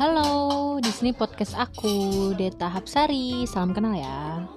[0.00, 3.44] Halo, di sini podcast aku, Deta Hapsari.
[3.44, 4.48] Salam kenal ya.